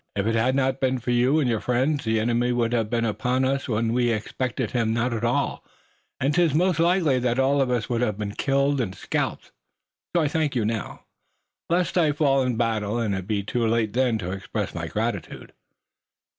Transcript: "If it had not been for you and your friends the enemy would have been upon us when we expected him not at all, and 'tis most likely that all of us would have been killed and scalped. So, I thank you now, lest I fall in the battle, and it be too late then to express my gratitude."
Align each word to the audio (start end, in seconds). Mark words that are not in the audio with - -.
"If 0.15 0.25
it 0.25 0.33
had 0.33 0.55
not 0.55 0.79
been 0.79 0.97
for 0.97 1.11
you 1.11 1.39
and 1.39 1.47
your 1.47 1.59
friends 1.59 2.05
the 2.05 2.19
enemy 2.19 2.51
would 2.51 2.73
have 2.73 2.89
been 2.89 3.05
upon 3.05 3.45
us 3.45 3.69
when 3.69 3.93
we 3.93 4.09
expected 4.09 4.71
him 4.71 4.95
not 4.95 5.13
at 5.13 5.23
all, 5.23 5.63
and 6.19 6.33
'tis 6.33 6.55
most 6.55 6.79
likely 6.79 7.19
that 7.19 7.37
all 7.37 7.61
of 7.61 7.69
us 7.69 7.87
would 7.87 8.01
have 8.01 8.17
been 8.17 8.31
killed 8.31 8.81
and 8.81 8.95
scalped. 8.95 9.51
So, 10.15 10.23
I 10.23 10.27
thank 10.27 10.55
you 10.55 10.65
now, 10.65 11.05
lest 11.69 11.99
I 11.99 12.13
fall 12.13 12.41
in 12.41 12.53
the 12.53 12.57
battle, 12.57 12.97
and 12.97 13.13
it 13.13 13.27
be 13.27 13.43
too 13.43 13.67
late 13.67 13.93
then 13.93 14.17
to 14.17 14.31
express 14.31 14.73
my 14.73 14.87
gratitude." 14.87 15.53